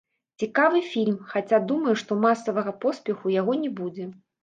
Цікавы 0.43 0.81
фільм, 0.93 1.19
хаця, 1.35 1.61
думаю, 1.73 1.95
што 2.05 2.19
масавага 2.25 2.77
поспеху 2.89 3.21
ў 3.25 3.41
яго 3.45 3.61
не 3.65 3.75
будзе. 3.81 4.15